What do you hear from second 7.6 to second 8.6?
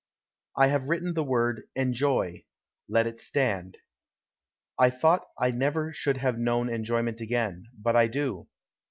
but I do.